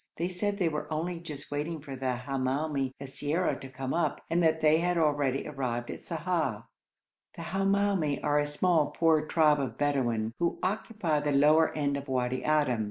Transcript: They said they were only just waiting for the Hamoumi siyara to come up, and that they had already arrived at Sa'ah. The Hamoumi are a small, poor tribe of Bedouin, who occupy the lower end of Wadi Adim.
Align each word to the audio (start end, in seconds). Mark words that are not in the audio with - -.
They 0.15 0.29
said 0.29 0.57
they 0.57 0.67
were 0.67 0.91
only 0.91 1.19
just 1.19 1.51
waiting 1.51 1.79
for 1.79 1.95
the 1.95 2.15
Hamoumi 2.25 2.91
siyara 2.99 3.61
to 3.61 3.69
come 3.69 3.93
up, 3.93 4.19
and 4.31 4.41
that 4.41 4.59
they 4.59 4.79
had 4.79 4.97
already 4.97 5.47
arrived 5.47 5.91
at 5.91 6.03
Sa'ah. 6.03 6.63
The 7.35 7.43
Hamoumi 7.43 8.19
are 8.23 8.39
a 8.39 8.45
small, 8.47 8.87
poor 8.89 9.23
tribe 9.27 9.59
of 9.59 9.77
Bedouin, 9.77 10.33
who 10.39 10.57
occupy 10.63 11.19
the 11.19 11.31
lower 11.31 11.71
end 11.77 11.97
of 11.97 12.07
Wadi 12.07 12.41
Adim. 12.41 12.79